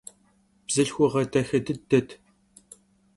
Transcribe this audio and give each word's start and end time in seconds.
Bzılhxuğe 0.67 1.23
daxe 1.31 1.59
dıdet. 1.65 2.09